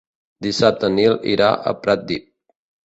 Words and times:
Dissabte 0.45 0.89
en 0.91 0.97
Nil 1.01 1.21
irà 1.37 1.51
a 1.53 1.77
Pratdip. 1.85 2.29